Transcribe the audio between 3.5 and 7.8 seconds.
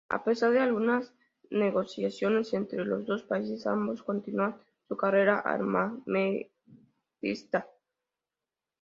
ambos continuaban su carrera armamentista.